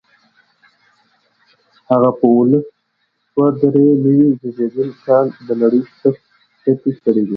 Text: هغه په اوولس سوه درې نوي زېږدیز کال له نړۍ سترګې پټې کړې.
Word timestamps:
هغه 1.91 2.09
په 2.17 2.25
اوولس 2.31 2.65
سوه 3.31 3.47
درې 3.61 3.87
نوي 4.03 4.29
زېږدیز 4.55 4.93
کال 5.05 5.25
له 5.47 5.53
نړۍ 5.61 5.81
سترګې 5.91 6.25
پټې 6.71 6.91
کړې. 7.03 7.23